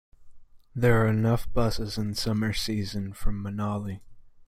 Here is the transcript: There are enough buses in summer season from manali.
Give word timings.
There 0.73 1.05
are 1.05 1.07
enough 1.07 1.45
buses 1.53 1.95
in 1.95 2.15
summer 2.15 2.53
season 2.53 3.13
from 3.13 3.43
manali. 3.43 4.01